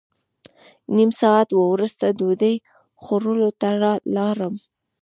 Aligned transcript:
نیم 0.95 1.11
ساعت 1.21 1.49
وروسته 1.55 2.05
ډوډۍ 2.19 2.55
خوړلو 3.01 3.49
ته 3.59 3.69
لاړم. 4.15 4.53